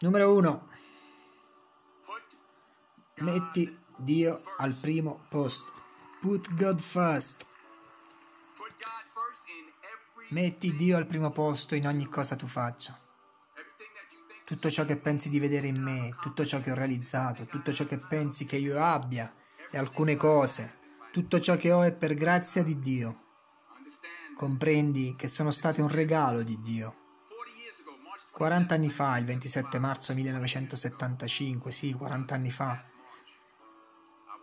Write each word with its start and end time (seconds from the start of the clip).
Numero 0.00 0.34
1. 0.34 0.68
Metti 3.18 3.78
Dio 3.96 4.42
al 4.56 4.74
primo 4.74 5.24
posto. 5.28 5.72
Put 6.20 6.52
God 6.56 6.80
first. 6.80 7.46
Metti 10.30 10.74
Dio 10.74 10.96
al 10.96 11.06
primo 11.06 11.30
posto 11.30 11.76
in 11.76 11.86
ogni 11.86 12.08
cosa 12.08 12.34
tu 12.34 12.48
faccia. 12.48 12.98
Tutto 14.44 14.68
ciò 14.68 14.84
che 14.84 14.96
pensi 14.96 15.30
di 15.30 15.38
vedere 15.38 15.68
in 15.68 15.80
me, 15.80 16.16
tutto 16.20 16.44
ciò 16.44 16.60
che 16.60 16.72
ho 16.72 16.74
realizzato, 16.74 17.44
tutto 17.46 17.72
ciò 17.72 17.86
che 17.86 17.98
pensi 17.98 18.46
che 18.46 18.56
io 18.56 18.84
abbia 18.84 19.32
e 19.70 19.78
alcune 19.78 20.16
cose, 20.16 20.78
tutto 21.12 21.40
ciò 21.40 21.56
che 21.56 21.70
ho 21.70 21.82
è 21.82 21.92
per 21.92 22.14
grazia 22.14 22.64
di 22.64 22.80
Dio. 22.80 23.22
Comprendi 24.36 25.14
che 25.16 25.28
sono 25.28 25.52
state 25.52 25.80
un 25.80 25.88
regalo 25.88 26.42
di 26.42 26.60
Dio. 26.60 27.03
40 28.34 28.74
anni 28.74 28.90
fa, 28.90 29.16
il 29.16 29.26
27 29.26 29.78
marzo 29.78 30.12
1975, 30.12 31.70
sì, 31.70 31.92
40 31.92 32.34
anni 32.34 32.50
fa, 32.50 32.82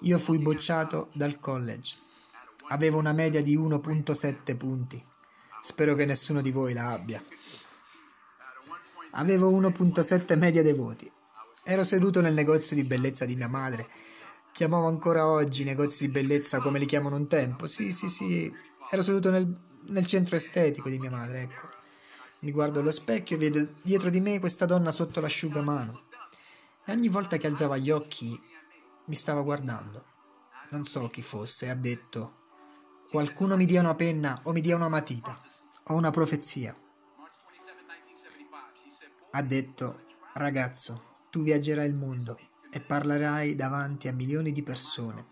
io 0.04 0.17
fui 0.17 0.40
bocciato 0.40 1.09
dal 1.12 1.41
college. 1.41 1.98
Avevo 2.70 3.00
una 3.00 3.12
media 3.12 3.44
di 3.44 3.58
1.7 3.58 4.55
punti. 4.55 5.04
Spero 5.59 5.94
che 5.94 6.05
nessuno 6.05 6.41
di 6.41 6.52
voi 6.52 6.73
la 6.73 6.91
abbia. 6.91 7.22
Avevo 9.12 9.52
1.7 9.52 10.38
media 10.38 10.64
dei 10.64 10.73
voti. 10.73 11.12
Ero 11.66 11.84
seduto 11.84 12.22
nel 12.22 12.34
negozio 12.34 12.78
di 12.78 12.86
bellezza 12.86 13.26
di 13.26 13.36
mia 13.36 13.50
madre. 13.50 13.89
Chiamavo 14.53 14.88
ancora 14.88 15.28
oggi 15.28 15.66
negozi 15.66 16.05
di 16.05 16.14
bellezza 16.14 16.62
come 16.62 16.80
li 16.80 16.86
chiamano 16.86 17.17
un 17.17 17.28
tempo. 17.28 17.67
Sì, 17.67 17.92
sì, 17.92 18.08
sì. 18.08 18.50
Ero 18.89 19.02
seduto 19.02 19.31
nel, 19.31 19.53
nel 19.88 20.05
centro 20.05 20.38
estetico 20.38 20.88
di 20.88 20.98
mia 20.98 21.12
madre, 21.12 21.42
ecco. 21.42 21.80
Mi 22.41 22.52
guardo 22.52 22.80
allo 22.80 22.90
specchio 22.90 23.36
e 23.36 23.40
vedo 23.40 23.73
dietro 23.84 24.09
di 24.09 24.20
me 24.20 24.40
questa 24.40 24.66
donna 24.66 24.90
sotto 24.90 25.22
l'asciugamano. 25.22 26.05
E 26.84 26.91
ogni 26.91 27.08
volta 27.08 27.38
che 27.38 27.45
alzava 27.45 27.77
gli 27.77 27.92
occhi 27.92 28.39
mi 29.06 29.14
stava 29.14 29.44
guardando. 29.44 30.06
Non 30.72 30.86
so 30.86 31.08
chi 31.09 31.22
fosse, 31.22 31.69
ha 31.69 31.75
detto: 31.75 32.39
Qualcuno 33.09 33.56
mi 33.58 33.67
dia 33.67 33.81
una 33.81 33.94
penna 33.94 34.39
o 34.44 34.53
mi 34.53 34.62
dia 34.62 34.75
una 34.75 34.89
matita. 34.89 35.39
Ho 35.86 35.94
una 35.94 36.09
profezia. 36.09 36.75
Ha 39.30 39.42
detto: 39.44 40.06
Ragazzo, 40.34 41.17
tu 41.30 41.44
viaggerai 41.44 41.88
il 41.88 41.95
mondo 41.95 42.39
e 42.72 42.80
parlerai 42.80 43.53
davanti 43.53 44.08
a 44.08 44.14
milioni 44.14 44.52
di 44.52 44.64
persone. 44.64 45.28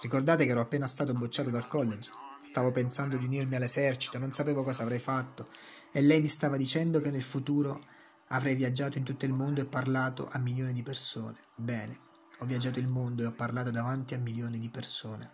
Ricordate 0.00 0.44
che 0.44 0.50
ero 0.50 0.62
appena 0.62 0.88
stato 0.88 1.12
bocciato 1.12 1.50
dal 1.50 1.68
college. 1.68 2.10
Stavo 2.40 2.72
pensando 2.72 3.16
di 3.16 3.26
unirmi 3.26 3.54
all'esercito, 3.54 4.18
non 4.18 4.32
sapevo 4.32 4.64
cosa 4.64 4.82
avrei 4.82 4.98
fatto 4.98 5.46
e 5.92 6.00
lei 6.00 6.20
mi 6.20 6.26
stava 6.26 6.56
dicendo 6.56 7.00
che 7.00 7.10
nel 7.10 7.22
futuro 7.22 7.84
avrei 8.28 8.54
viaggiato 8.54 8.96
in 8.96 9.04
tutto 9.04 9.26
il 9.26 9.32
mondo 9.32 9.60
e 9.60 9.66
parlato 9.66 10.28
a 10.30 10.38
milioni 10.38 10.72
di 10.72 10.82
persone. 10.82 11.38
Bene, 11.54 11.98
ho 12.38 12.46
viaggiato 12.46 12.78
il 12.78 12.90
mondo 12.90 13.22
e 13.22 13.26
ho 13.26 13.32
parlato 13.32 13.70
davanti 13.70 14.14
a 14.14 14.18
milioni 14.18 14.58
di 14.58 14.70
persone. 14.70 15.30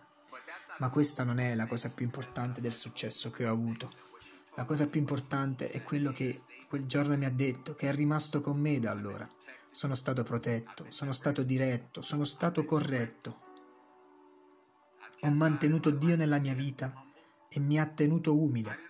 Ma 0.79 0.89
questa 0.89 1.23
non 1.23 1.39
è 1.39 1.55
la 1.55 1.65
cosa 1.65 1.91
più 1.91 2.05
importante 2.05 2.59
del 2.61 2.73
successo 2.73 3.31
che 3.31 3.47
ho 3.47 3.51
avuto. 3.51 3.91
La 4.55 4.65
cosa 4.65 4.87
più 4.87 4.99
importante 4.99 5.69
è 5.69 5.81
quello 5.81 6.11
che 6.11 6.41
quel 6.67 6.85
giorno 6.85 7.15
mi 7.17 7.25
ha 7.25 7.31
detto, 7.31 7.75
che 7.75 7.87
è 7.87 7.93
rimasto 7.93 8.41
con 8.41 8.59
me 8.59 8.79
da 8.79 8.91
allora. 8.91 9.27
Sono 9.71 9.95
stato 9.95 10.23
protetto, 10.23 10.85
sono 10.89 11.13
stato 11.13 11.43
diretto, 11.43 12.01
sono 12.01 12.25
stato 12.25 12.65
corretto. 12.65 13.47
Ho 15.21 15.31
mantenuto 15.31 15.89
Dio 15.89 16.17
nella 16.17 16.39
mia 16.39 16.53
vita 16.53 16.91
e 17.47 17.59
mi 17.59 17.79
ha 17.79 17.85
tenuto 17.85 18.37
umile. 18.37 18.88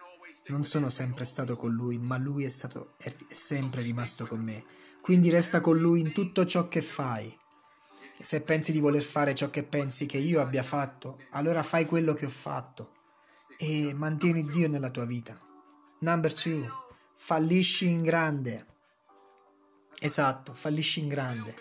Non 0.49 0.65
sono 0.65 0.89
sempre 0.89 1.25
stato 1.25 1.55
con 1.55 1.71
Lui, 1.71 1.97
ma 1.97 2.17
Lui 2.17 2.43
è, 2.43 2.49
stato, 2.49 2.95
è 2.97 3.13
sempre 3.27 3.81
rimasto 3.81 4.25
con 4.25 4.41
me. 4.41 4.63
Quindi 4.99 5.29
resta 5.29 5.61
con 5.61 5.77
Lui 5.77 5.99
in 5.99 6.11
tutto 6.11 6.45
ciò 6.45 6.67
che 6.67 6.81
fai. 6.81 7.35
Se 8.19 8.41
pensi 8.41 8.71
di 8.71 8.79
voler 8.79 9.03
fare 9.03 9.35
ciò 9.35 9.49
che 9.49 9.63
pensi 9.63 10.05
che 10.07 10.17
io 10.17 10.41
abbia 10.41 10.63
fatto, 10.63 11.19
allora 11.31 11.63
fai 11.63 11.85
quello 11.85 12.13
che 12.13 12.25
ho 12.25 12.29
fatto 12.29 12.93
e 13.57 13.93
mantieni 13.93 14.41
Dio 14.41 14.67
nella 14.67 14.89
tua 14.89 15.05
vita. 15.05 15.37
Number 15.99 16.33
two, 16.33 16.65
fallisci 17.15 17.87
in 17.87 18.01
grande. 18.01 18.65
Esatto, 19.99 20.53
fallisci 20.53 20.99
in 21.01 21.09
grande. 21.09 21.55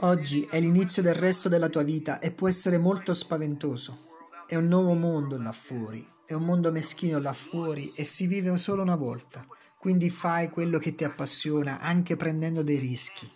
Oggi 0.00 0.44
è 0.50 0.60
l'inizio 0.60 1.02
del 1.02 1.14
resto 1.14 1.48
della 1.48 1.68
tua 1.68 1.82
vita 1.82 2.18
e 2.18 2.32
può 2.32 2.48
essere 2.48 2.78
molto 2.78 3.14
spaventoso. 3.14 4.10
È 4.46 4.56
un 4.56 4.66
nuovo 4.66 4.92
mondo 4.94 5.38
là 5.38 5.52
fuori, 5.52 6.06
è 6.26 6.34
un 6.34 6.44
mondo 6.44 6.72
meschino 6.72 7.18
là 7.18 7.32
fuori 7.32 7.92
e 7.94 8.04
si 8.04 8.26
vive 8.26 8.56
solo 8.58 8.82
una 8.82 8.96
volta. 8.96 9.46
Quindi 9.78 10.10
fai 10.10 10.48
quello 10.50 10.78
che 10.78 10.94
ti 10.94 11.04
appassiona 11.04 11.80
anche 11.80 12.16
prendendo 12.16 12.62
dei 12.62 12.78
rischi 12.78 13.28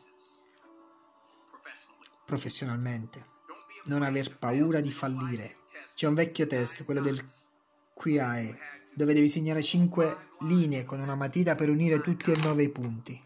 professionalmente. 2.27 3.35
Non 3.85 4.03
aver 4.03 4.37
paura 4.37 4.81
di 4.81 4.91
fallire. 4.91 5.59
C'è 5.95 6.09
un 6.09 6.15
vecchio 6.15 6.47
test, 6.47 6.85
quello 6.85 7.01
del 7.01 7.23
QI, 7.95 8.55
dove 8.93 9.15
devi 9.15 9.29
segnare 9.29 9.63
5 9.63 10.17
linee 10.41 10.85
con 10.85 11.01
una 11.01 11.15
matita 11.15 11.55
per 11.55 11.71
unire 11.71 12.01
tutti 12.01 12.33
e 12.33 12.37
9 12.37 12.63
i 12.65 12.69
punti. 12.69 13.25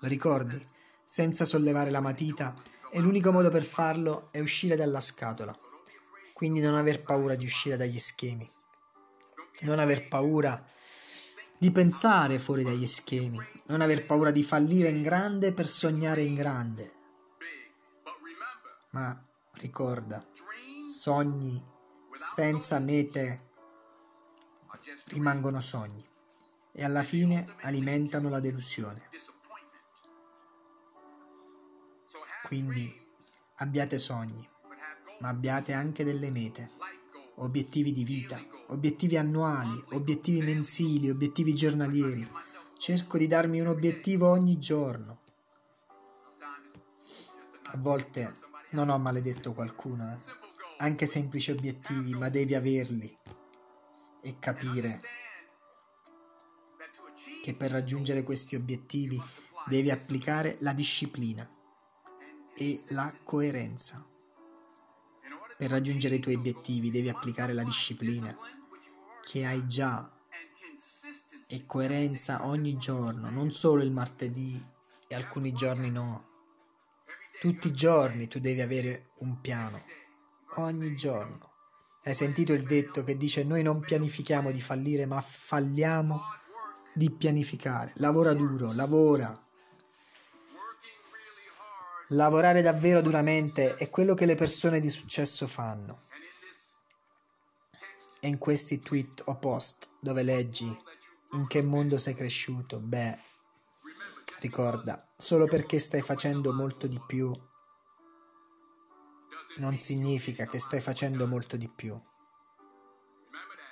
Lo 0.00 0.08
ricordi? 0.08 0.60
Senza 1.04 1.44
sollevare 1.44 1.90
la 1.90 2.00
matita 2.00 2.56
e 2.90 3.00
l'unico 3.00 3.30
modo 3.30 3.50
per 3.50 3.62
farlo 3.62 4.28
è 4.32 4.40
uscire 4.40 4.74
dalla 4.74 5.00
scatola. 5.00 5.56
Quindi 6.32 6.60
non 6.60 6.74
aver 6.74 7.02
paura 7.02 7.36
di 7.36 7.44
uscire 7.44 7.76
dagli 7.76 7.98
schemi. 7.98 8.50
Non 9.60 9.78
aver 9.78 10.08
paura 10.08 10.64
di 11.56 11.70
pensare 11.70 12.38
fuori 12.38 12.64
dagli 12.64 12.86
schemi. 12.86 13.38
Non 13.66 13.80
aver 13.80 14.06
paura 14.06 14.30
di 14.30 14.42
fallire 14.42 14.88
in 14.88 15.02
grande 15.02 15.52
per 15.52 15.68
sognare 15.68 16.22
in 16.22 16.34
grande 16.34 17.00
ma 18.92 19.24
ricorda, 19.52 20.24
sogni 20.78 21.62
senza 22.12 22.78
mete 22.78 23.50
rimangono 25.06 25.60
sogni 25.60 26.06
e 26.72 26.84
alla 26.84 27.02
fine 27.02 27.44
alimentano 27.62 28.28
la 28.28 28.40
delusione. 28.40 29.08
Quindi 32.46 33.00
abbiate 33.56 33.96
sogni, 33.96 34.46
ma 35.20 35.28
abbiate 35.28 35.72
anche 35.72 36.04
delle 36.04 36.30
mete, 36.30 36.70
obiettivi 37.36 37.92
di 37.92 38.04
vita, 38.04 38.44
obiettivi 38.72 39.16
annuali, 39.16 39.84
obiettivi 39.92 40.40
mensili, 40.42 41.10
obiettivi 41.10 41.54
giornalieri. 41.54 42.26
Cerco 42.78 43.18
di 43.18 43.26
darmi 43.26 43.60
un 43.60 43.68
obiettivo 43.68 44.28
ogni 44.28 44.58
giorno. 44.58 45.20
A 47.64 47.76
volte 47.76 48.34
non 48.70 48.88
ho 48.88 48.98
maledetto 48.98 49.52
qualcuno, 49.52 50.12
eh. 50.12 50.16
anche 50.78 51.06
semplici 51.06 51.50
obiettivi, 51.50 52.14
ma 52.14 52.28
devi 52.28 52.54
averli 52.54 53.18
e 54.22 54.38
capire 54.38 55.00
che 57.42 57.54
per 57.54 57.70
raggiungere 57.70 58.22
questi 58.22 58.56
obiettivi 58.56 59.20
devi 59.66 59.90
applicare 59.90 60.56
la 60.60 60.72
disciplina 60.72 61.48
e 62.54 62.80
la 62.88 63.12
coerenza. 63.22 64.06
Per 65.56 65.70
raggiungere 65.70 66.16
i 66.16 66.20
tuoi 66.20 66.34
obiettivi 66.34 66.90
devi 66.90 67.08
applicare 67.08 67.52
la 67.52 67.62
disciplina 67.62 68.36
che 69.24 69.46
hai 69.46 69.66
già 69.66 70.10
e 71.48 71.66
coerenza 71.66 72.46
ogni 72.46 72.76
giorno, 72.78 73.30
non 73.30 73.52
solo 73.52 73.82
il 73.82 73.90
martedì 73.90 74.60
e 75.06 75.14
alcuni 75.14 75.52
giorni 75.52 75.90
no. 75.90 76.28
Tutti 77.40 77.68
i 77.68 77.72
giorni 77.72 78.28
tu 78.28 78.38
devi 78.38 78.60
avere 78.60 79.10
un 79.18 79.40
piano, 79.40 79.82
ogni 80.56 80.94
giorno. 80.94 81.50
Hai 82.04 82.14
sentito 82.14 82.52
il 82.52 82.64
detto 82.64 83.04
che 83.04 83.16
dice 83.16 83.44
noi 83.44 83.62
non 83.62 83.80
pianifichiamo 83.80 84.50
di 84.50 84.60
fallire, 84.60 85.06
ma 85.06 85.20
falliamo 85.20 86.20
di 86.94 87.10
pianificare. 87.10 87.92
Lavora 87.96 88.34
duro, 88.34 88.72
lavora. 88.72 89.32
Lavorare 92.08 92.60
davvero 92.60 93.00
duramente 93.00 93.76
è 93.76 93.88
quello 93.88 94.14
che 94.14 94.26
le 94.26 94.34
persone 94.34 94.80
di 94.80 94.90
successo 94.90 95.46
fanno. 95.46 96.10
E 98.24 98.28
in 98.28 98.38
questi 98.38 98.78
tweet 98.78 99.24
o 99.26 99.36
post 99.36 99.88
dove 99.98 100.22
leggi 100.22 100.80
in 101.32 101.46
che 101.48 101.60
mondo 101.60 101.98
sei 101.98 102.14
cresciuto, 102.14 102.78
beh, 102.78 103.18
Ricorda, 104.42 105.08
solo 105.16 105.46
perché 105.46 105.78
stai 105.78 106.02
facendo 106.02 106.52
molto 106.52 106.88
di 106.88 107.00
più 107.06 107.32
non 109.58 109.78
significa 109.78 110.46
che 110.46 110.58
stai 110.58 110.80
facendo 110.80 111.28
molto 111.28 111.56
di 111.56 111.68
più. 111.68 111.96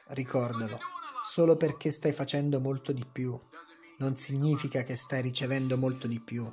Ricordalo, 0.08 0.78
solo 1.24 1.56
perché 1.56 1.90
stai 1.90 2.12
facendo 2.12 2.60
molto 2.60 2.92
di 2.92 3.04
più 3.04 3.36
non 3.98 4.14
significa 4.14 4.84
che 4.84 4.94
stai 4.94 5.22
ricevendo 5.22 5.76
molto 5.76 6.06
di 6.06 6.20
più. 6.20 6.48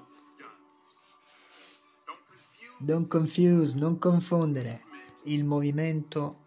Don't 2.79 3.07
confuse, 3.07 3.77
non 3.77 3.99
confondere 3.99 4.81
il 5.25 5.45
movimento 5.45 6.46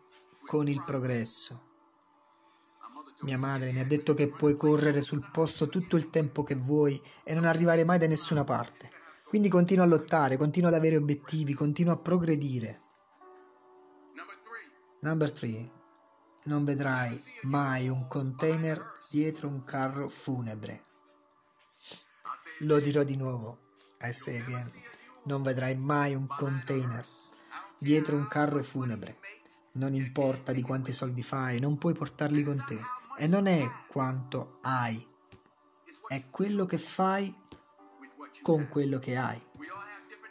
con 0.51 0.67
il 0.67 0.83
progresso. 0.83 1.69
Mia 3.21 3.39
madre 3.39 3.71
mi 3.71 3.79
ha 3.79 3.87
detto 3.87 4.15
che 4.15 4.29
puoi 4.29 4.57
correre 4.57 5.01
sul 5.01 5.31
posto 5.31 5.69
tutto 5.69 5.95
il 5.95 6.11
tempo 6.11 6.43
che 6.43 6.57
vuoi 6.57 7.01
e 7.23 7.35
non 7.35 7.45
arrivare 7.45 7.85
mai 7.85 8.01
da 8.01 8.09
nessuna 8.09 8.43
parte. 8.43 8.91
Quindi 9.29 9.49
continua 9.49 9.85
a 9.85 9.87
lottare, 9.87 10.37
continua 10.37 10.71
ad 10.71 10.75
avere 10.75 10.97
obiettivi, 10.97 11.55
continua 11.55 11.93
a 11.93 11.99
progredire. 11.99 12.81
Number 15.03 15.31
3. 15.31 15.71
Non 16.47 16.65
vedrai 16.65 17.17
mai 17.43 17.89
un 17.89 18.09
container 18.09 18.85
dietro 19.09 19.47
un 19.47 19.63
carro 19.63 20.09
funebre. 20.09 20.85
Lo 22.63 22.81
dirò 22.81 23.05
di 23.05 23.15
nuovo. 23.15 23.77
I 24.01 24.13
say 24.13 24.41
again. 24.41 24.69
Non 25.27 25.43
vedrai 25.45 25.77
mai 25.77 26.17
un 26.17 26.27
container 26.27 27.07
dietro 27.79 28.17
un 28.17 28.27
carro 28.27 28.61
funebre. 28.65 29.17
Non 29.73 29.95
importa 29.95 30.53
di 30.53 30.63
quanti 30.63 30.93
soldi 30.93 31.23
fai, 31.23 31.61
non 31.61 31.79
puoi 31.79 31.95
portarli 31.95 32.43
con 32.43 32.63
te. 32.67 32.79
E 33.17 33.27
non 33.27 33.47
è 33.47 33.69
quanto 33.89 34.59
hai, 34.63 35.07
è 36.09 36.29
quello 36.31 36.67
che 36.67 36.79
fai 36.79 37.33
con 38.43 38.69
quello 38.69 38.99
che 38.99 39.17
hai. 39.17 39.41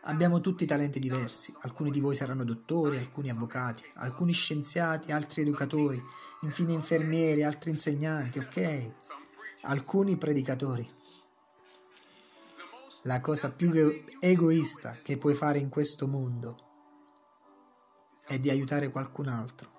Abbiamo 0.04 0.40
tutti 0.40 0.66
talenti 0.66 1.00
diversi, 1.00 1.54
alcuni 1.62 1.92
di 1.92 2.00
voi 2.00 2.16
saranno 2.16 2.44
dottori, 2.44 2.98
alcuni 2.98 3.30
avvocati, 3.30 3.84
alcuni 3.96 4.34
scienziati, 4.34 5.12
altri 5.12 5.42
educatori, 5.42 6.02
infine 6.42 6.74
infermieri, 6.74 7.44
altri 7.44 7.70
insegnanti, 7.70 8.40
ok? 8.40 8.92
Alcuni 9.64 10.18
predicatori. 10.18 10.90
La 13.04 13.22
cosa 13.22 13.52
più 13.52 13.72
egoista 14.20 14.98
che 15.04 15.18
puoi 15.18 15.34
fare 15.34 15.60
in 15.60 15.70
questo 15.70 16.08
mondo 16.08 16.69
è 18.30 18.38
di 18.38 18.52
aiutare 18.52 18.92
qualcun 18.92 19.28
altro. 19.28 19.72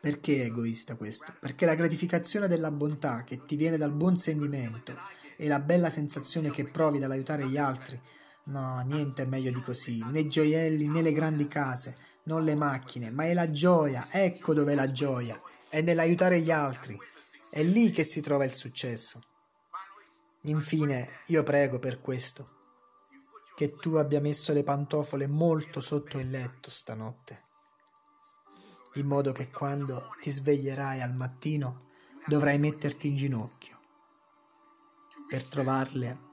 Perché 0.00 0.42
è 0.42 0.46
egoista 0.46 0.96
questo? 0.96 1.34
Perché 1.38 1.66
la 1.66 1.74
gratificazione 1.74 2.48
della 2.48 2.70
bontà 2.70 3.24
che 3.24 3.44
ti 3.44 3.56
viene 3.56 3.76
dal 3.76 3.92
buon 3.92 4.16
sentimento 4.16 4.96
e 5.36 5.46
la 5.46 5.60
bella 5.60 5.90
sensazione 5.90 6.50
che 6.50 6.64
provi 6.64 6.98
dall'aiutare 6.98 7.46
gli 7.46 7.58
altri, 7.58 8.00
no, 8.44 8.82
niente 8.86 9.24
è 9.24 9.26
meglio 9.26 9.52
di 9.52 9.60
così, 9.60 10.02
né 10.02 10.26
gioielli 10.28 10.88
né 10.88 11.02
le 11.02 11.12
grandi 11.12 11.46
case, 11.46 11.94
non 12.24 12.42
le 12.42 12.54
macchine, 12.54 13.10
ma 13.10 13.24
è 13.24 13.34
la 13.34 13.50
gioia, 13.50 14.06
ecco 14.10 14.54
dove 14.54 14.72
è 14.72 14.74
la 14.74 14.90
gioia, 14.90 15.38
è 15.68 15.82
nell'aiutare 15.82 16.40
gli 16.40 16.50
altri, 16.50 16.98
è 17.50 17.62
lì 17.62 17.90
che 17.90 18.02
si 18.02 18.22
trova 18.22 18.46
il 18.46 18.52
successo. 18.54 19.22
Infine, 20.42 21.10
io 21.26 21.42
prego 21.42 21.78
per 21.78 22.00
questo 22.00 22.55
che 23.56 23.74
tu 23.76 23.94
abbia 23.94 24.20
messo 24.20 24.52
le 24.52 24.62
pantofole 24.62 25.26
molto 25.26 25.80
sotto 25.80 26.18
il 26.18 26.28
letto 26.28 26.70
stanotte, 26.70 27.44
in 28.96 29.06
modo 29.06 29.32
che 29.32 29.50
quando 29.50 30.14
ti 30.20 30.30
sveglierai 30.30 31.00
al 31.00 31.14
mattino 31.14 31.78
dovrai 32.26 32.58
metterti 32.58 33.08
in 33.08 33.16
ginocchio 33.16 33.80
per 35.26 35.42
trovarle. 35.48 36.24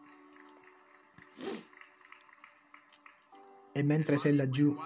E 3.71 3.83
mentre 3.83 4.17
sei 4.17 4.35
laggiù, 4.35 4.77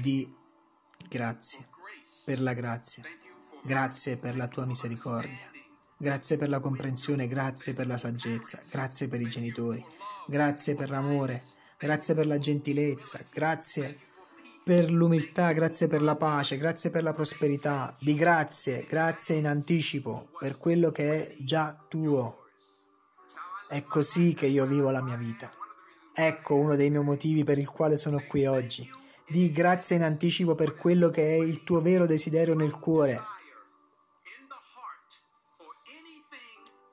di 0.00 0.32
grazie 1.08 1.68
per 2.24 2.40
la 2.40 2.52
grazia, 2.52 3.02
grazie 3.64 4.18
per 4.18 4.36
la 4.36 4.46
tua 4.46 4.66
misericordia. 4.66 5.53
Grazie 6.04 6.36
per 6.36 6.50
la 6.50 6.60
comprensione, 6.60 7.26
grazie 7.26 7.72
per 7.72 7.86
la 7.86 7.96
saggezza, 7.96 8.60
grazie 8.70 9.08
per 9.08 9.22
i 9.22 9.26
genitori, 9.26 9.82
grazie 10.26 10.74
per 10.74 10.90
l'amore, 10.90 11.42
grazie 11.78 12.14
per 12.14 12.26
la 12.26 12.36
gentilezza, 12.36 13.20
grazie 13.32 14.00
per 14.66 14.90
l'umiltà, 14.90 15.52
grazie 15.52 15.88
per 15.88 16.02
la 16.02 16.14
pace, 16.16 16.58
grazie 16.58 16.90
per 16.90 17.04
la 17.04 17.14
prosperità, 17.14 17.96
di 17.98 18.14
grazie, 18.16 18.84
grazie 18.86 19.36
in 19.36 19.46
anticipo 19.46 20.28
per 20.38 20.58
quello 20.58 20.90
che 20.90 21.26
è 21.26 21.36
già 21.42 21.74
tuo. 21.88 22.48
È 23.66 23.82
così 23.84 24.34
che 24.34 24.44
io 24.44 24.66
vivo 24.66 24.90
la 24.90 25.02
mia 25.02 25.16
vita. 25.16 25.50
Ecco 26.14 26.54
uno 26.54 26.76
dei 26.76 26.90
miei 26.90 27.02
motivi 27.02 27.44
per 27.44 27.56
il 27.56 27.70
quale 27.70 27.96
sono 27.96 28.22
qui 28.28 28.44
oggi. 28.44 28.86
Di 29.26 29.50
grazie 29.50 29.96
in 29.96 30.02
anticipo 30.02 30.54
per 30.54 30.74
quello 30.74 31.08
che 31.08 31.26
è 31.26 31.38
il 31.38 31.64
tuo 31.64 31.80
vero 31.80 32.04
desiderio 32.04 32.54
nel 32.54 32.78
cuore 32.78 33.32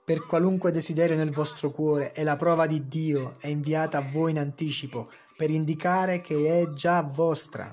per 0.03 0.25
qualunque 0.25 0.71
desiderio 0.71 1.15
nel 1.15 1.31
vostro 1.31 1.69
cuore 1.69 2.13
e 2.13 2.23
la 2.23 2.35
prova 2.35 2.65
di 2.65 2.87
Dio 2.87 3.35
è 3.39 3.47
inviata 3.47 3.99
a 3.99 4.09
voi 4.09 4.31
in 4.31 4.39
anticipo 4.39 5.09
per 5.37 5.49
indicare 5.49 6.21
che 6.21 6.61
è 6.61 6.71
già 6.71 7.01
vostra. 7.01 7.71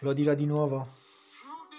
Lo 0.00 0.12
dirò 0.12 0.34
di 0.34 0.46
nuovo. 0.46 0.98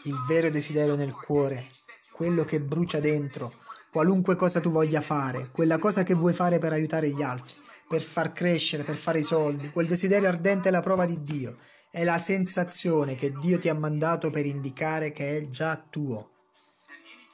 Il 0.04 0.16
vero 0.28 0.50
desiderio 0.50 0.96
nel 0.96 1.14
cuore, 1.14 1.70
quello 2.12 2.44
che 2.44 2.60
brucia 2.60 3.00
dentro, 3.00 3.54
qualunque 3.92 4.36
cosa 4.36 4.60
tu 4.60 4.72
voglia 4.72 5.02
fare, 5.02 5.50
quella 5.52 5.78
cosa 5.78 6.04
che 6.04 6.16
vuoi 6.16 6.34
fare 6.34 6.58
per 6.58 6.74
aiutare 6.74 7.10
gli 7.10 7.22
altri, 7.22 7.54
per 7.88 8.02
far 8.02 8.34
crescere, 8.34 8.84
per 8.84 8.96
fare 8.96 9.20
i 9.20 9.24
soldi, 9.24 9.70
quel 9.70 9.88
desiderio 9.88 10.28
ardente 10.28 10.70
è 10.70 10.72
la 10.72 10.82
prova 10.82 11.06
di 11.06 11.22
Dio, 11.22 11.58
è 11.92 12.04
la 12.04 12.18
sensazione 12.18 13.16
che 13.16 13.32
Dio 13.32 13.60
ti 13.60 13.70
ha 13.70 13.76
mandato 13.76 14.32
per 14.32 14.48
indicare 14.48 15.12
che 15.12 15.38
è 15.38 15.42
già 15.46 15.84
tuo 15.88 16.31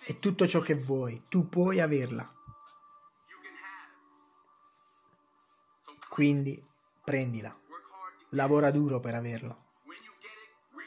e 0.10 0.20
tutto 0.20 0.48
ciò 0.48 0.62
che 0.62 0.74
vuoi, 0.74 1.24
tu 1.28 1.50
puoi 1.50 1.82
averla. 1.82 2.34
Quindi 6.08 6.66
prendila, 7.04 7.54
lavora 8.30 8.72
duro 8.72 9.02
per 9.02 9.16
averlo. 9.16 9.66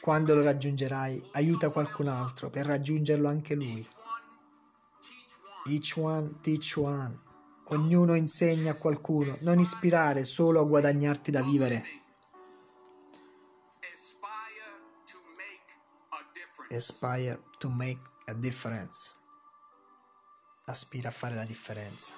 Quando 0.01 0.33
lo 0.33 0.41
raggiungerai, 0.41 1.29
aiuta 1.33 1.69
qualcun 1.69 2.07
altro 2.07 2.49
per 2.49 2.65
raggiungerlo 2.65 3.27
anche 3.27 3.53
lui. 3.53 3.87
Each 5.67 5.93
one 5.97 6.39
teach 6.41 6.73
one. 6.77 7.19
Ognuno 7.65 8.15
insegna 8.15 8.71
a 8.71 8.75
qualcuno, 8.75 9.37
non 9.41 9.59
ispirare 9.59 10.23
solo 10.23 10.61
a 10.61 10.65
guadagnarti 10.65 11.29
da 11.29 11.43
vivere. 11.43 11.85
Aspire 16.71 17.43
to 17.59 17.69
make 17.69 18.10
a 18.31 18.33
difference. 18.33 19.15
Aspira 20.65 21.09
a 21.09 21.11
fare 21.11 21.35
la 21.35 21.43
differenza. 21.43 22.13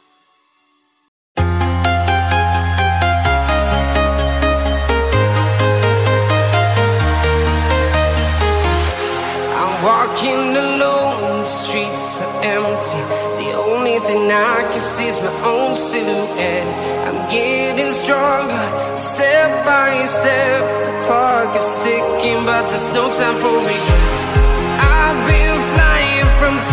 I'm 9.56 9.74
walking 9.84 10.56
alone, 10.56 11.40
the 11.40 11.46
streets 11.46 12.22
are 12.22 12.44
empty. 12.44 13.02
The 13.44 13.52
only 13.58 13.98
thing 14.00 14.32
I 14.32 14.70
can 14.72 14.80
see 14.80 15.08
is 15.08 15.20
my 15.22 15.34
own 15.44 15.76
silhouette. 15.76 16.68
I'm 17.08 17.28
getting 17.28 17.92
stronger, 17.94 18.98
step 18.98 19.66
by 19.66 20.06
step. 20.06 20.62
The 20.86 20.94
clock 21.06 21.56
is 21.56 21.84
ticking, 21.84 22.46
but 22.46 22.68
there's 22.70 22.92
no 22.94 23.12
time 23.12 23.36
for 23.42 23.58
regrets. 23.58 24.63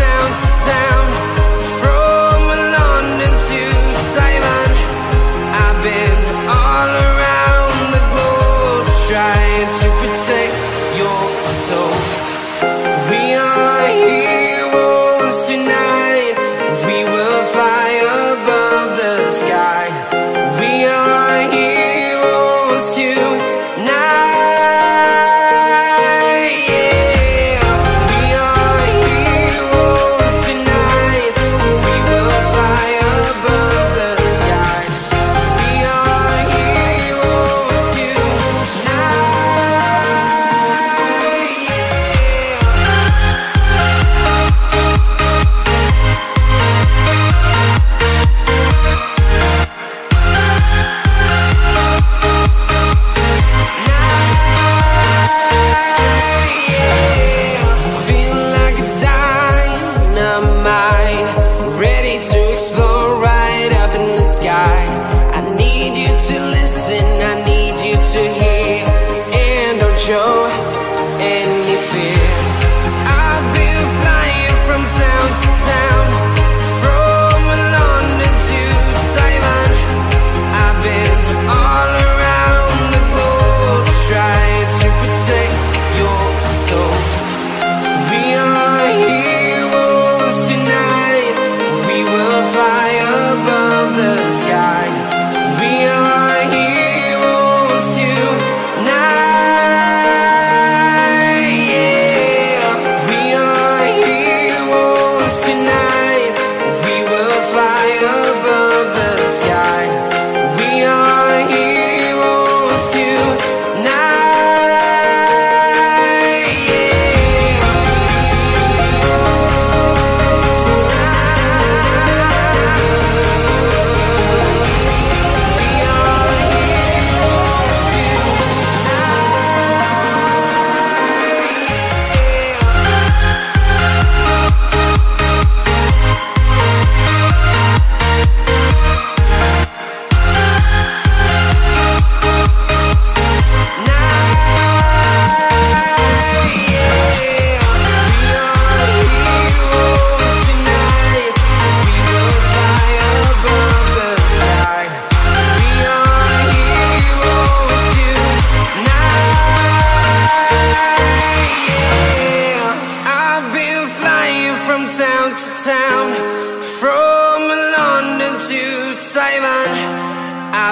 Town 0.00 0.36
to 0.36 0.46
town 0.64 1.39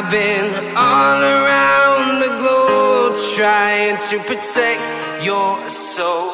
I've 0.08 0.14
been 0.14 0.54
all 0.74 1.20
around 1.20 2.20
the 2.20 2.28
globe 2.40 3.20
trying 3.36 3.98
to 4.08 4.18
protect 4.20 4.80
your 5.22 5.68
soul. 5.68 6.32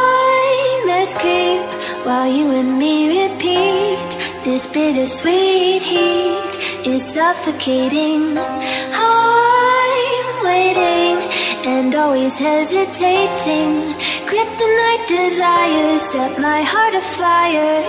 Nightmares 0.00 1.12
creep 1.20 1.60
while 2.06 2.26
you 2.26 2.50
and 2.52 2.78
me 2.78 3.24
repeat. 3.24 3.98
This 4.42 4.64
bittersweet 4.64 5.82
heat 5.82 6.86
is 6.86 7.04
suffocating. 7.04 8.38
I'm 8.38 10.42
waiting 10.42 11.18
and 11.66 11.94
always 11.94 12.36
hesitating. 12.36 13.94
Kryptonite 14.28 15.06
desires 15.08 16.02
set 16.02 16.38
my 16.38 16.62
heart 16.62 16.94
afire. 16.94 17.82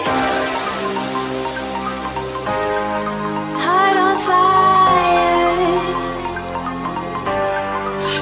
Heart 3.65 3.97
on 4.07 4.17
fire. 4.27 5.75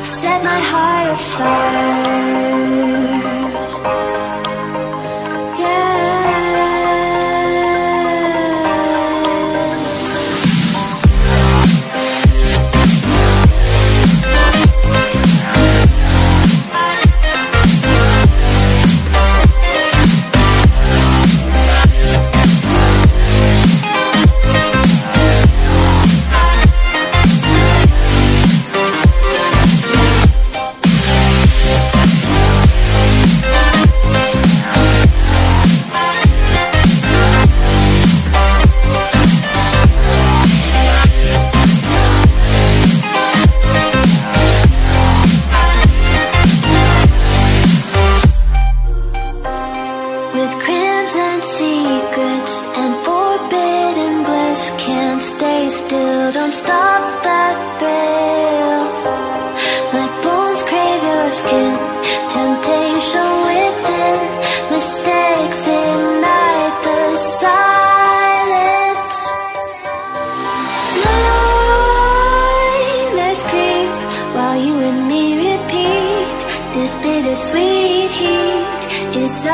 Set 0.03 0.43
my 0.43 0.59
heart 0.71 1.07
afire. 1.15 2.38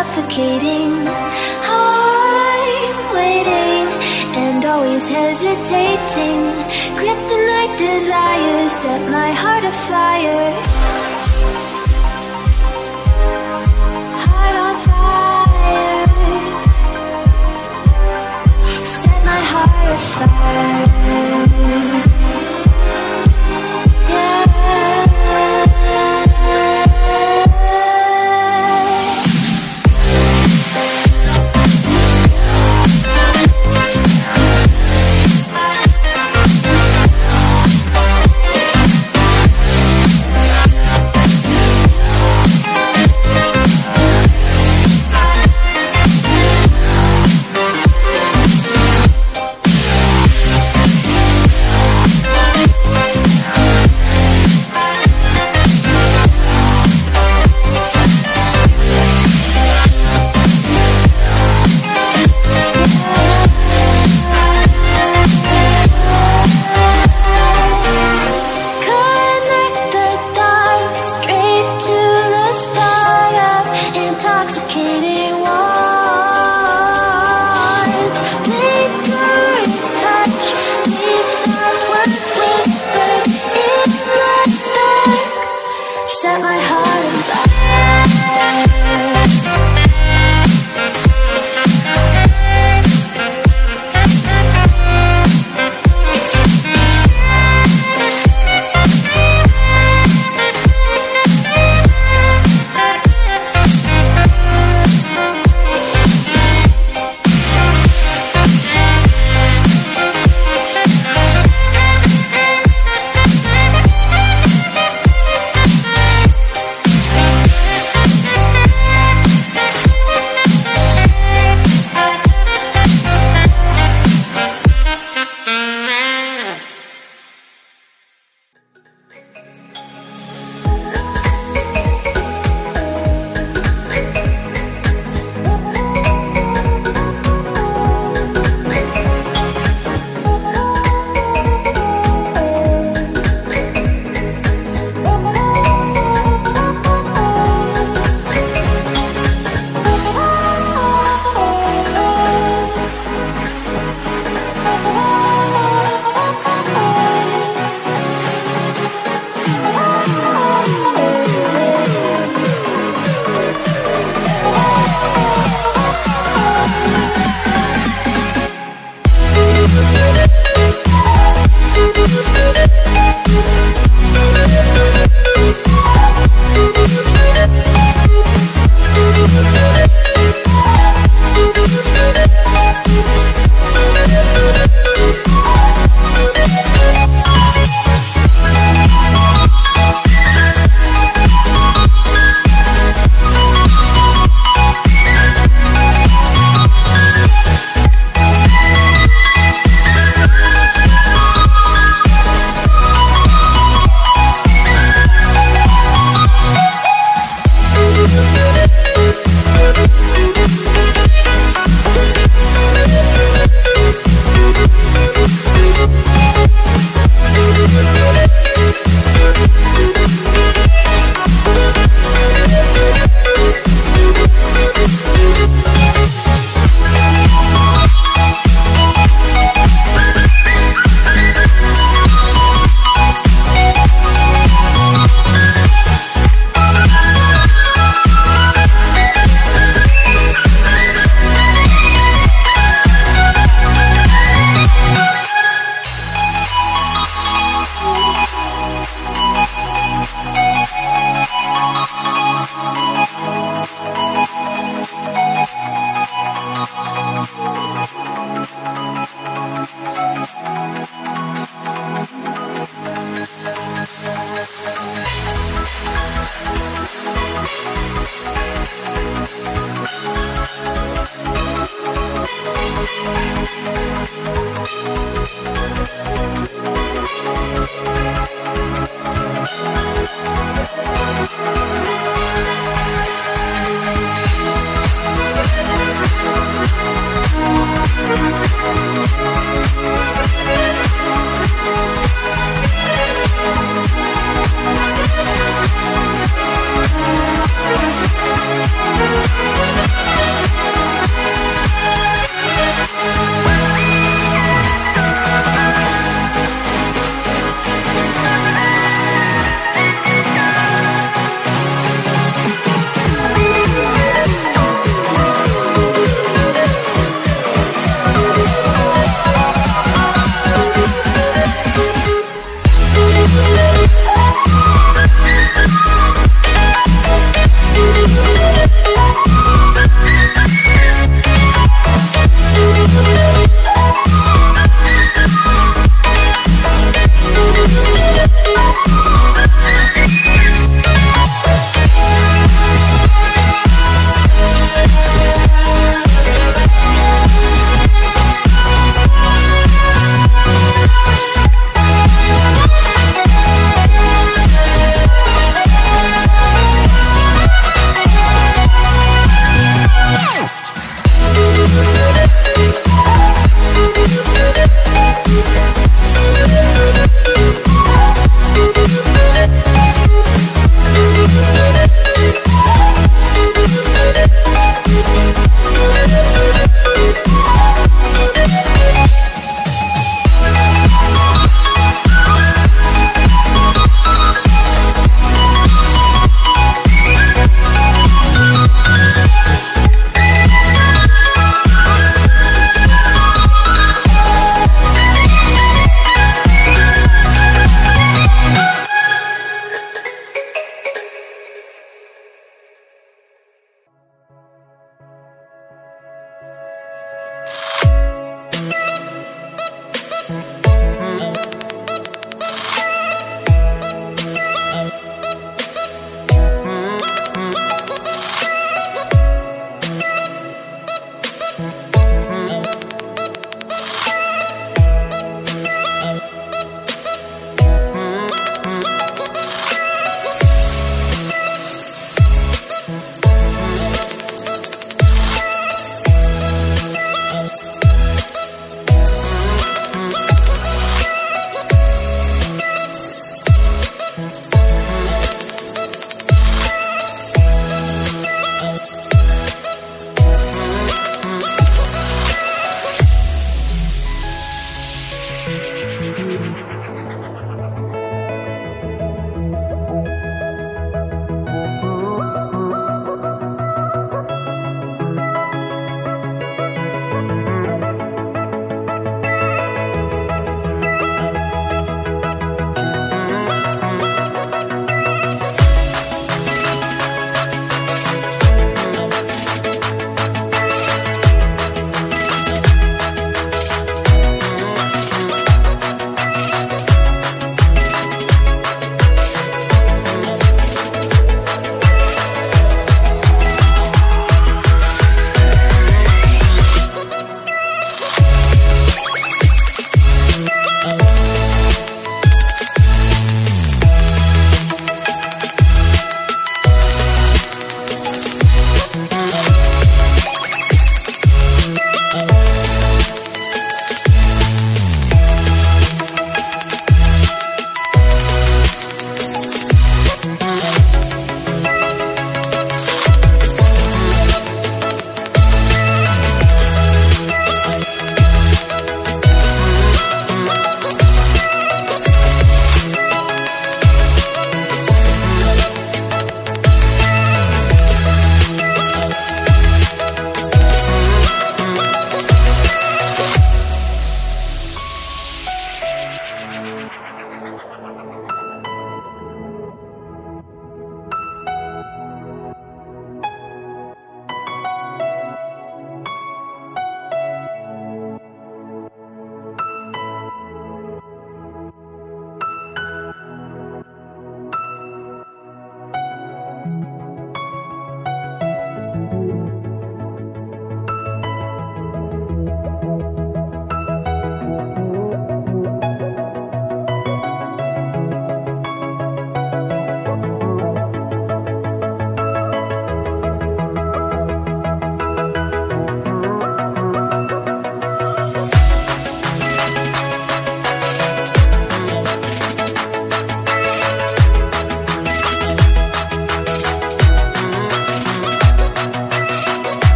Suffocating. 0.00 0.92
I'm 1.76 2.96
waiting 3.12 3.86
and 4.42 4.64
always 4.64 5.04
hesitating. 5.06 6.40
Kryptonite 6.98 7.74
desires 7.76 8.72
set 8.80 9.02
my 9.18 9.30
heart 9.42 9.64
afire. 9.72 10.52
Heart 14.24 14.56
on 14.66 14.76
fire. 14.86 16.06
Set 18.86 19.20
my 19.30 19.40
heart 19.52 19.86
afire 19.96 21.00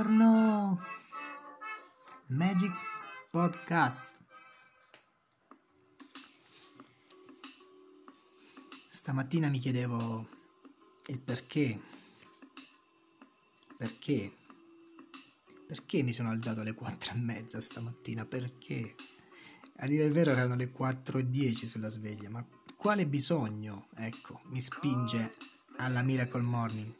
Buongiorno, 0.00 0.80
Magic 2.28 2.72
Podcast. 3.30 4.22
Stamattina 8.88 9.50
mi 9.50 9.58
chiedevo 9.58 10.26
il 11.08 11.18
perché. 11.18 11.78
Perché? 13.76 14.32
Perché 15.66 16.02
mi 16.02 16.14
sono 16.14 16.30
alzato 16.30 16.60
alle 16.60 16.72
quattro 16.72 17.12
e 17.12 17.18
mezza 17.18 17.60
stamattina? 17.60 18.24
Perché? 18.24 18.94
A 19.80 19.86
dire 19.86 20.04
il 20.04 20.12
vero 20.12 20.30
erano 20.30 20.56
le 20.56 20.70
4 20.70 21.18
e 21.18 21.28
10 21.28 21.66
sulla 21.66 21.90
sveglia, 21.90 22.30
ma 22.30 22.42
quale 22.74 23.06
bisogno, 23.06 23.88
ecco, 23.96 24.40
mi 24.46 24.62
spinge 24.62 25.36
alla 25.76 26.00
Miracle 26.00 26.40
Morning 26.40 26.94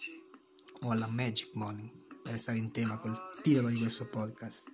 o 0.82 0.90
alla 0.90 1.06
Magic 1.06 1.54
Morning? 1.54 1.99
Per 2.22 2.38
stare 2.38 2.58
in 2.58 2.70
tema 2.70 2.98
col 2.98 3.16
titolo 3.42 3.68
di 3.68 3.78
questo 3.78 4.06
podcast. 4.06 4.70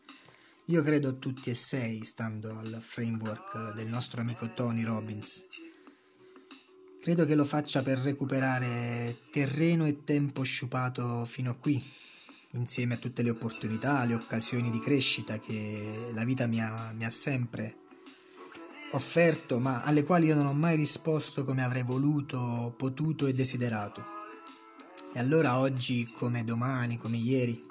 Io 0.67 0.83
credo 0.83 1.19
tutti 1.19 1.51
e 1.51 1.55
sei, 1.55 2.03
stando 2.05 2.59
al 2.59 2.83
framework 2.85 3.75
del 3.75 3.87
nostro 3.87 4.21
amico 4.21 4.53
Tony 4.53 4.83
Robbins. 4.83 5.47
Credo 7.01 7.25
che 7.25 7.37
lo 7.37 7.45
faccia 7.45 7.83
per 7.83 7.99
recuperare 7.99 9.17
terreno 9.31 9.87
e 9.87 10.03
tempo 10.03 10.43
sciupato 10.43 11.25
fino 11.25 11.53
a 11.53 11.55
qui, 11.55 11.81
insieme 12.55 12.95
a 12.95 12.97
tutte 12.97 13.23
le 13.23 13.31
opportunità, 13.31 14.05
le 14.05 14.15
occasioni 14.15 14.71
di 14.73 14.81
crescita 14.81 15.39
che 15.39 16.11
la 16.13 16.25
vita 16.25 16.47
mi 16.47 16.61
ha, 16.61 16.93
mi 16.97 17.05
ha 17.05 17.11
sempre 17.11 17.77
offerto, 18.91 19.61
ma 19.61 19.85
alle 19.85 20.03
quali 20.03 20.27
io 20.27 20.35
non 20.35 20.47
ho 20.47 20.53
mai 20.53 20.75
risposto 20.75 21.45
come 21.45 21.63
avrei 21.63 21.85
voluto, 21.85 22.75
potuto 22.77 23.27
e 23.27 23.33
desiderato. 23.33 24.16
E 25.13 25.19
allora 25.19 25.59
oggi, 25.59 26.11
come 26.17 26.45
domani, 26.45 26.99
come 26.99 27.17
ieri, 27.17 27.67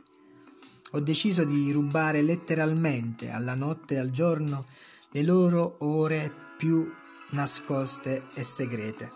ho 0.91 0.99
deciso 0.99 1.43
di 1.43 1.71
rubare 1.71 2.21
letteralmente 2.21 3.29
alla 3.29 3.53
notte 3.53 3.95
e 3.95 3.97
al 3.97 4.11
giorno 4.11 4.65
le 5.11 5.23
loro 5.23 5.75
ore 5.79 6.31
più 6.57 6.89
nascoste 7.31 8.25
e 8.33 8.43
segrete, 8.43 9.11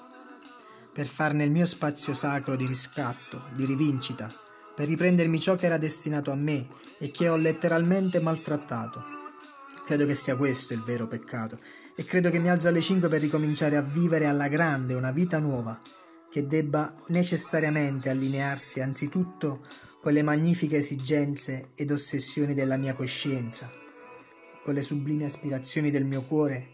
per 0.94 1.08
farne 1.08 1.46
il 1.46 1.52
mio 1.52 1.66
spazio 1.66 2.14
sacro 2.14 2.56
di 2.56 2.66
riscatto, 2.66 3.44
di 3.56 3.66
rivincita, 3.66 4.30
per 4.76 4.88
riprendermi 4.88 5.40
ciò 5.40 5.56
che 5.56 5.68
era 5.68 5.78
destinato 5.78 6.32
a 6.32 6.36
me 6.36 6.68
e 6.98 7.12
che 7.12 7.30
ho 7.30 7.36
letteralmente 7.36 8.20
maltrattato. 8.20 9.04
Credo 9.86 10.06
che 10.06 10.16
sia 10.16 10.36
questo 10.36 10.74
il 10.74 10.84
vero 10.84 11.08
peccato 11.08 11.60
e 11.96 12.04
credo 12.04 12.30
che 12.30 12.40
mi 12.40 12.50
alzo 12.50 12.68
alle 12.68 12.82
5 12.82 13.08
per 13.10 13.22
ricominciare 13.22 13.76
a 13.76 13.82
vivere 13.82 14.26
alla 14.26 14.48
grande 14.48 14.94
una 14.94 15.12
vita 15.12 15.40
nuova 15.40 15.80
che 16.30 16.46
debba 16.46 16.96
necessariamente 17.08 18.10
allinearsi 18.10 18.82
anzitutto 18.82 19.66
con 20.02 20.14
le 20.14 20.22
magnifiche 20.22 20.78
esigenze 20.78 21.70
ed 21.76 21.92
ossessioni 21.92 22.54
della 22.54 22.78
mia 22.78 22.94
coscienza, 22.94 23.70
con 24.64 24.74
le 24.74 24.82
sublimi 24.82 25.26
aspirazioni 25.26 25.90
del 25.92 26.06
mio 26.06 26.22
cuore 26.22 26.74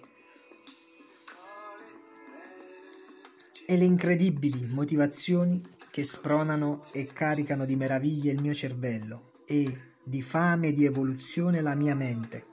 e 3.67 3.77
le 3.77 3.85
incredibili 3.85 4.67
motivazioni 4.67 5.61
che 5.89 6.03
spronano 6.03 6.81
e 6.91 7.07
caricano 7.07 7.65
di 7.65 7.75
meraviglie 7.75 8.31
il 8.31 8.41
mio 8.41 8.53
cervello 8.53 9.31
e 9.45 9.93
di 10.03 10.21
fame 10.21 10.67
e 10.67 10.73
di 10.73 10.85
evoluzione 10.85 11.61
la 11.61 11.73
mia 11.73 11.95
mente. 11.95 12.45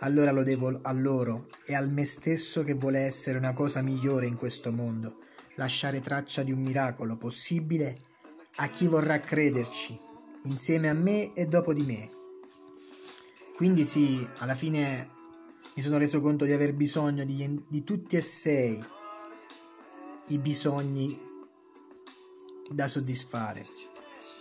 Allora 0.00 0.30
lo 0.30 0.44
devo 0.44 0.78
a 0.82 0.92
loro 0.92 1.46
e 1.64 1.74
al 1.74 1.90
me 1.90 2.04
stesso 2.04 2.62
che 2.62 2.74
vuole 2.74 3.00
essere 3.00 3.38
una 3.38 3.52
cosa 3.52 3.80
migliore 3.80 4.26
in 4.26 4.36
questo 4.36 4.70
mondo 4.70 5.26
lasciare 5.58 6.00
traccia 6.00 6.42
di 6.42 6.52
un 6.52 6.60
miracolo 6.60 7.16
possibile 7.16 7.98
a 8.56 8.68
chi 8.68 8.86
vorrà 8.86 9.18
crederci, 9.18 9.98
insieme 10.44 10.88
a 10.88 10.94
me 10.94 11.34
e 11.34 11.46
dopo 11.46 11.74
di 11.74 11.84
me. 11.84 12.08
Quindi 13.54 13.84
sì, 13.84 14.26
alla 14.38 14.54
fine 14.54 15.10
mi 15.74 15.82
sono 15.82 15.98
reso 15.98 16.20
conto 16.20 16.44
di 16.44 16.52
aver 16.52 16.74
bisogno 16.74 17.24
di, 17.24 17.64
di 17.68 17.84
tutti 17.84 18.16
e 18.16 18.20
sei 18.20 18.80
i 20.28 20.38
bisogni 20.38 21.26
da 22.70 22.86
soddisfare, 22.86 23.64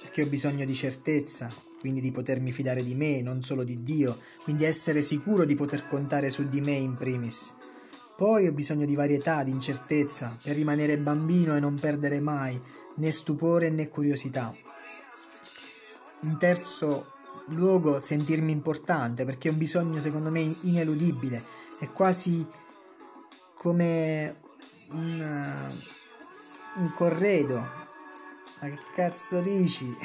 perché 0.03 0.23
ho 0.23 0.27
bisogno 0.27 0.65
di 0.65 0.73
certezza, 0.75 1.49
quindi 1.79 1.99
di 1.99 2.11
potermi 2.11 2.51
fidare 2.51 2.83
di 2.83 2.93
me, 2.93 3.21
non 3.21 3.41
solo 3.41 3.63
di 3.63 3.81
Dio, 3.81 4.19
quindi 4.43 4.65
essere 4.65 5.01
sicuro 5.01 5.45
di 5.45 5.55
poter 5.55 5.87
contare 5.87 6.29
su 6.29 6.47
di 6.47 6.59
me 6.61 6.73
in 6.73 6.95
primis 6.95 7.56
poi 8.17 8.47
ho 8.47 8.51
bisogno 8.51 8.87
di 8.87 8.95
varietà, 8.95 9.43
di 9.43 9.51
incertezza, 9.51 10.35
per 10.43 10.55
rimanere 10.55 10.97
bambino 10.97 11.55
e 11.55 11.59
non 11.59 11.77
perdere 11.79 12.19
mai 12.19 12.59
né 12.95 13.11
stupore 13.11 13.69
né 13.69 13.89
curiosità. 13.89 14.51
In 16.21 16.35
terzo 16.39 17.11
luogo, 17.49 17.99
sentirmi 17.99 18.51
importante, 18.51 19.23
perché 19.23 19.49
è 19.49 19.51
un 19.51 19.59
bisogno 19.59 20.01
secondo 20.01 20.31
me 20.31 20.39
ineludibile, 20.63 21.43
è 21.77 21.85
quasi 21.89 22.43
come 23.53 24.35
un, 24.93 25.55
un 26.77 26.93
corredo. 26.95 27.57
Ma 28.61 28.69
che 28.69 28.79
cazzo 28.95 29.41
dici? 29.41 29.95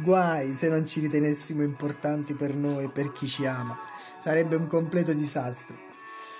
Guai 0.00 0.54
se 0.54 0.68
non 0.68 0.86
ci 0.86 1.00
ritenessimo 1.00 1.64
importanti 1.64 2.34
per 2.34 2.54
noi 2.54 2.84
e 2.84 2.88
per 2.88 3.10
chi 3.10 3.26
ci 3.26 3.46
ama. 3.46 3.89
Sarebbe 4.20 4.54
un 4.54 4.66
completo 4.66 5.14
disastro. 5.14 5.74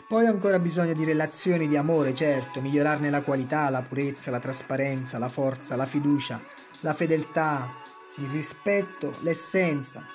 Poi 0.07 0.27
ho 0.27 0.31
ancora 0.31 0.59
bisogno 0.59 0.93
di 0.93 1.05
relazioni 1.05 1.66
di 1.66 1.78
amore, 1.78 2.15
certo, 2.15 2.61
migliorarne 2.61 3.09
la 3.09 3.23
qualità, 3.23 3.70
la 3.70 3.81
purezza, 3.81 4.31
la 4.31 4.39
trasparenza, 4.39 5.19
la 5.19 5.31
forza, 5.31 5.77
la 5.77 5.86
fiducia, 5.86 6.39
la 6.81 6.93
fedeltà, 6.93 7.73
il 8.16 8.28
rispetto, 8.28 9.12
l'essenza. 9.23 10.07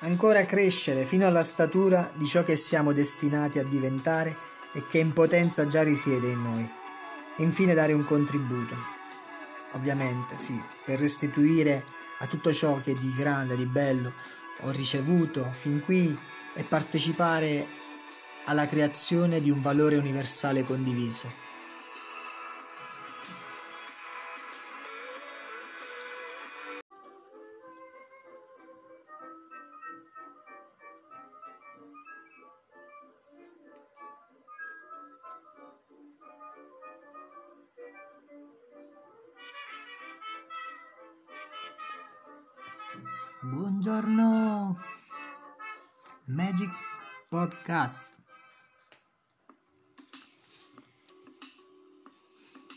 Ancora 0.00 0.44
crescere 0.44 1.06
fino 1.06 1.26
alla 1.26 1.42
statura 1.42 2.12
di 2.14 2.26
ciò 2.26 2.44
che 2.44 2.54
siamo 2.54 2.92
destinati 2.92 3.58
a 3.58 3.64
diventare 3.64 4.36
e 4.74 4.86
che 4.88 4.98
in 4.98 5.12
potenza 5.12 5.66
già 5.66 5.82
risiede 5.82 6.28
in 6.28 6.40
noi. 6.40 6.70
E 7.36 7.42
infine 7.42 7.74
dare 7.74 7.94
un 7.94 8.04
contributo. 8.04 8.76
Ovviamente, 9.72 10.38
sì, 10.38 10.60
per 10.84 11.00
restituire 11.00 11.84
a 12.18 12.26
tutto 12.26 12.52
ciò 12.52 12.80
che 12.80 12.94
di 12.94 13.12
grande, 13.16 13.56
di 13.56 13.66
bello 13.66 14.12
ho 14.62 14.70
ricevuto 14.70 15.48
fin 15.52 15.80
qui 15.82 16.16
e 16.54 16.62
partecipare 16.62 17.66
alla 18.44 18.66
creazione 18.66 19.40
di 19.40 19.50
un 19.50 19.62
valore 19.62 19.96
universale 19.96 20.64
condiviso. 20.64 21.51
Podcast. 47.82 48.20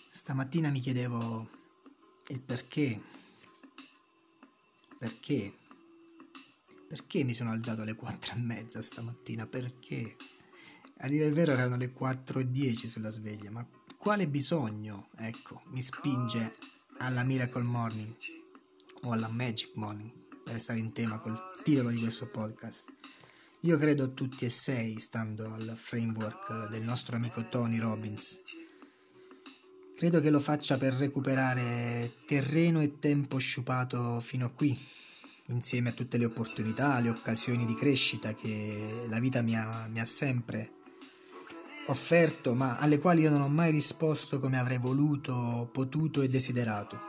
Stamattina 0.09 0.71
mi 0.71 0.79
chiedevo 0.79 1.47
il 2.29 2.39
perché. 2.39 2.99
Perché? 4.97 5.53
Perché 6.87 7.23
mi 7.23 7.35
sono 7.35 7.51
alzato 7.51 7.83
alle 7.83 7.93
quattro 7.93 8.33
e 8.33 8.39
mezza 8.39 8.81
stamattina? 8.81 9.45
Perché? 9.45 10.15
A 10.99 11.07
dire 11.07 11.25
il 11.25 11.33
vero 11.33 11.51
erano 11.51 11.77
le 11.77 11.91
4 11.91 12.39
e 12.39 12.49
10 12.49 12.87
sulla 12.87 13.11
sveglia, 13.11 13.51
ma 13.51 13.67
quale 13.97 14.27
bisogno, 14.27 15.09
ecco, 15.17 15.61
mi 15.65 15.81
spinge 15.81 16.55
alla 16.97 17.23
Miracle 17.23 17.61
Morning 17.61 18.15
o 19.03 19.11
alla 19.11 19.27
Magic 19.27 19.75
Morning? 19.75 20.23
per 20.45 20.61
stare 20.61 20.77
in 20.77 20.93
tema 20.93 21.17
col 21.17 21.35
titolo 21.63 21.89
di 21.89 21.99
questo 21.99 22.27
podcast. 22.27 22.94
Io 23.65 23.79
credo 23.79 24.13
tutti 24.13 24.45
e 24.45 24.49
sei, 24.51 24.99
stando 24.99 25.51
al 25.51 25.75
framework 25.75 26.69
del 26.69 26.83
nostro 26.83 27.15
amico 27.15 27.49
Tony 27.49 27.79
Robbins. 27.79 28.43
Credo 29.97 30.21
che 30.21 30.29
lo 30.29 30.39
faccia 30.39 30.77
per 30.77 30.93
recuperare 30.93 32.11
terreno 32.27 32.79
e 32.81 32.99
tempo 32.99 33.39
sciupato 33.39 34.19
fino 34.19 34.45
a 34.45 34.51
qui, 34.51 34.77
insieme 35.47 35.89
a 35.89 35.93
tutte 35.93 36.19
le 36.19 36.25
opportunità, 36.25 36.99
le 36.99 37.09
occasioni 37.09 37.65
di 37.65 37.73
crescita 37.73 38.35
che 38.35 39.07
la 39.09 39.19
vita 39.19 39.41
mi 39.41 39.57
ha, 39.57 39.87
mi 39.89 39.99
ha 39.99 40.05
sempre 40.05 40.73
offerto, 41.87 42.53
ma 42.53 42.77
alle 42.77 42.99
quali 42.99 43.21
io 43.21 43.31
non 43.31 43.41
ho 43.41 43.49
mai 43.49 43.71
risposto 43.71 44.39
come 44.39 44.59
avrei 44.59 44.77
voluto, 44.77 45.67
potuto 45.73 46.21
e 46.21 46.27
desiderato. 46.27 46.99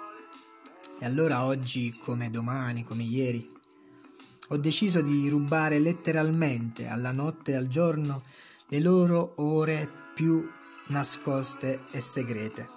E 0.98 1.04
allora 1.04 1.44
oggi, 1.44 1.94
come 2.02 2.30
domani, 2.30 2.82
come 2.82 3.02
ieri, 3.02 3.55
ho 4.48 4.56
deciso 4.56 5.00
di 5.00 5.28
rubare 5.28 5.78
letteralmente 5.78 6.86
alla 6.86 7.12
notte 7.12 7.52
e 7.52 7.56
al 7.56 7.66
giorno 7.66 8.22
le 8.68 8.80
loro 8.80 9.34
ore 9.36 9.88
più 10.14 10.48
nascoste 10.88 11.82
e 11.92 12.00
segrete, 12.00 12.68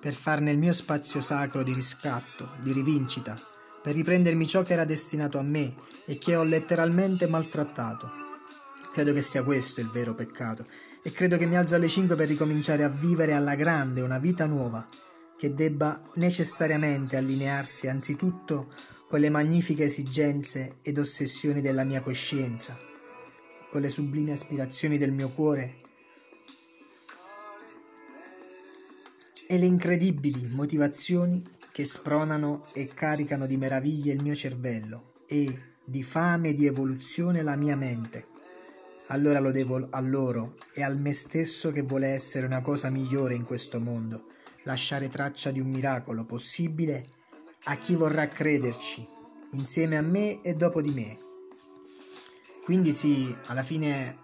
per 0.00 0.14
farne 0.14 0.50
il 0.50 0.58
mio 0.58 0.72
spazio 0.72 1.20
sacro 1.20 1.62
di 1.62 1.74
riscatto, 1.74 2.50
di 2.62 2.72
rivincita, 2.72 3.38
per 3.82 3.94
riprendermi 3.94 4.46
ciò 4.46 4.62
che 4.62 4.72
era 4.72 4.84
destinato 4.84 5.38
a 5.38 5.42
me 5.42 5.74
e 6.06 6.18
che 6.18 6.36
ho 6.36 6.42
letteralmente 6.42 7.26
maltrattato. 7.26 8.10
Credo 8.92 9.12
che 9.12 9.22
sia 9.22 9.44
questo 9.44 9.80
il 9.80 9.90
vero 9.90 10.14
peccato 10.14 10.66
e 11.02 11.12
credo 11.12 11.36
che 11.36 11.46
mi 11.46 11.56
alzo 11.56 11.76
alle 11.76 11.88
5 11.88 12.16
per 12.16 12.28
ricominciare 12.28 12.84
a 12.84 12.88
vivere 12.88 13.34
alla 13.34 13.54
grande 13.54 14.00
una 14.00 14.18
vita 14.18 14.46
nuova 14.46 14.86
che 15.38 15.54
debba 15.54 16.02
necessariamente 16.16 17.16
allinearsi 17.16 17.88
anzitutto 17.88 18.74
con 19.10 19.18
le 19.18 19.28
magnifiche 19.28 19.82
esigenze 19.82 20.76
ed 20.82 20.96
ossessioni 20.96 21.60
della 21.60 21.82
mia 21.82 22.00
coscienza, 22.00 22.78
con 23.68 23.80
le 23.80 23.88
sublimi 23.88 24.30
aspirazioni 24.30 24.98
del 24.98 25.10
mio 25.10 25.30
cuore 25.30 25.80
e 29.48 29.58
le 29.58 29.66
incredibili 29.66 30.46
motivazioni 30.46 31.44
che 31.72 31.84
spronano 31.84 32.62
e 32.72 32.86
caricano 32.86 33.46
di 33.46 33.56
meraviglie 33.56 34.12
il 34.12 34.22
mio 34.22 34.36
cervello 34.36 35.14
e 35.26 35.60
di 35.84 36.04
fame 36.04 36.50
e 36.50 36.54
di 36.54 36.66
evoluzione 36.66 37.42
la 37.42 37.56
mia 37.56 37.74
mente. 37.74 38.28
Allora 39.08 39.40
lo 39.40 39.50
devo 39.50 39.88
a 39.90 40.00
loro 40.00 40.54
e 40.72 40.84
al 40.84 40.96
me 41.00 41.12
stesso 41.12 41.72
che 41.72 41.82
vuole 41.82 42.06
essere 42.06 42.46
una 42.46 42.62
cosa 42.62 42.90
migliore 42.90 43.34
in 43.34 43.44
questo 43.44 43.80
mondo 43.80 44.26
lasciare 44.62 45.08
traccia 45.08 45.50
di 45.50 45.58
un 45.58 45.66
miracolo 45.66 46.24
possibile 46.24 47.06
a 47.64 47.76
chi 47.76 47.94
vorrà 47.94 48.26
crederci, 48.26 49.06
insieme 49.52 49.96
a 49.96 50.00
me 50.00 50.40
e 50.42 50.54
dopo 50.54 50.80
di 50.80 50.92
me. 50.92 51.16
Quindi 52.64 52.92
sì, 52.92 53.34
alla 53.46 53.62
fine 53.62 54.18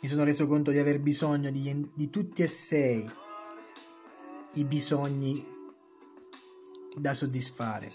mi 0.00 0.08
sono 0.08 0.24
reso 0.24 0.46
conto 0.46 0.70
di 0.70 0.78
aver 0.78 1.00
bisogno 1.00 1.50
di, 1.50 1.90
di 1.94 2.10
tutti 2.10 2.42
e 2.42 2.46
sei 2.46 3.08
i 4.54 4.64
bisogni 4.64 5.44
da 6.94 7.14
soddisfare, 7.14 7.90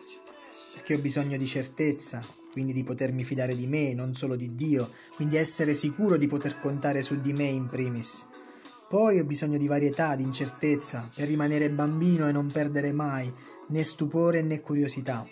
perché 0.74 0.96
ho 0.96 1.00
bisogno 1.00 1.38
di 1.38 1.46
certezza, 1.46 2.22
quindi 2.52 2.74
di 2.74 2.84
potermi 2.84 3.24
fidare 3.24 3.56
di 3.56 3.68
me, 3.68 3.94
non 3.94 4.16
solo 4.16 4.36
di 4.36 4.56
Dio, 4.56 4.92
quindi 5.16 5.38
essere 5.38 5.74
sicuro 5.74 6.18
di 6.18 6.28
poter 6.28 6.60
contare 6.60 7.02
su 7.02 7.20
di 7.20 7.32
me 7.32 7.46
in 7.46 7.70
primis 7.70 8.26
poi 8.94 9.18
ho 9.18 9.24
bisogno 9.24 9.58
di 9.58 9.66
varietà, 9.66 10.16
di 10.16 10.22
incertezza, 10.22 11.10
per 11.16 11.28
rimanere 11.28 11.72
bambino 11.72 12.30
e 12.30 12.32
non 12.32 12.46
perdere 12.46 12.92
mai 12.92 13.34
né 13.74 13.84
stupore 13.84 14.44
né 14.44 14.62
curiosità. 14.62 15.28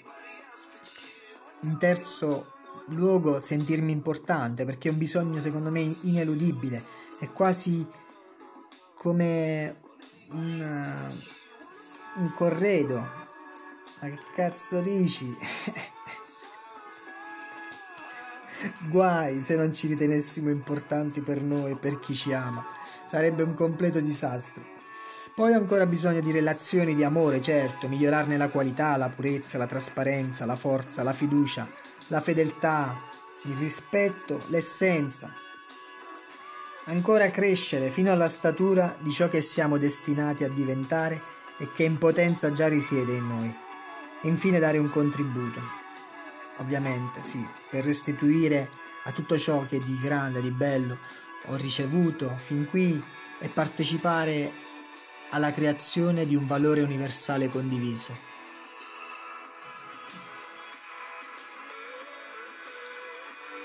In 1.61 1.77
terzo 1.77 2.53
luogo, 2.95 3.39
sentirmi 3.39 3.91
importante, 3.91 4.65
perché 4.65 4.89
è 4.89 4.91
un 4.91 4.97
bisogno 4.97 5.39
secondo 5.39 5.69
me 5.69 5.81
ineludibile, 5.81 6.83
è 7.19 7.27
quasi 7.27 7.87
come 8.95 9.77
un, 10.31 11.11
un 12.15 12.33
corredo. 12.33 13.19
Ma 14.01 14.09
che 14.09 14.17
cazzo 14.33 14.79
dici? 14.81 15.37
Guai 18.89 19.43
se 19.43 19.55
non 19.55 19.71
ci 19.71 19.85
ritenessimo 19.87 20.49
importanti 20.49 21.21
per 21.21 21.41
noi 21.41 21.71
e 21.71 21.75
per 21.75 21.99
chi 21.99 22.15
ci 22.15 22.33
ama 22.33 22.65
sarebbe 23.05 23.43
un 23.43 23.53
completo 23.53 23.99
disastro. 23.99 24.70
Poi 25.41 25.53
ho 25.53 25.57
ancora 25.57 25.87
bisogno 25.87 26.19
di 26.19 26.31
relazioni 26.31 26.93
di 26.93 27.03
amore, 27.03 27.41
certo, 27.41 27.87
migliorarne 27.87 28.37
la 28.37 28.49
qualità, 28.49 28.95
la 28.95 29.09
purezza, 29.09 29.57
la 29.57 29.65
trasparenza, 29.65 30.45
la 30.45 30.55
forza, 30.55 31.01
la 31.01 31.13
fiducia, 31.13 31.67
la 32.09 32.21
fedeltà, 32.21 32.95
il 33.45 33.55
rispetto, 33.55 34.37
l'essenza. 34.49 35.33
Ancora 36.83 37.31
crescere 37.31 37.89
fino 37.89 38.11
alla 38.11 38.27
statura 38.27 38.95
di 38.99 39.09
ciò 39.11 39.29
che 39.29 39.41
siamo 39.41 39.79
destinati 39.79 40.43
a 40.43 40.47
diventare 40.47 41.23
e 41.57 41.71
che 41.73 41.85
in 41.85 41.97
potenza 41.97 42.53
già 42.53 42.67
risiede 42.67 43.13
in 43.13 43.27
noi. 43.27 43.51
E 44.21 44.27
infine 44.27 44.59
dare 44.59 44.77
un 44.77 44.91
contributo. 44.91 45.59
Ovviamente, 46.57 47.23
sì, 47.23 47.43
per 47.67 47.83
restituire 47.83 48.69
a 49.05 49.11
tutto 49.11 49.39
ciò 49.39 49.65
che 49.65 49.79
di 49.79 49.97
grande, 49.99 50.39
di 50.39 50.51
bello 50.51 50.99
ho 51.47 51.55
ricevuto 51.55 52.31
fin 52.37 52.67
qui 52.67 53.03
e 53.39 53.47
partecipare 53.47 54.69
alla 55.31 55.51
creazione 55.51 56.25
di 56.25 56.35
un 56.35 56.47
valore 56.47 56.81
universale 56.81 57.49
condiviso. 57.49 58.30